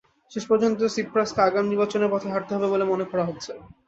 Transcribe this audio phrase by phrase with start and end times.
[0.31, 3.51] শেষ পর্যন্ত সিপ্রাসকে আগাম নির্বাচনের পথে হাঁটতে হবে বলে মনে করা হচ্ছে।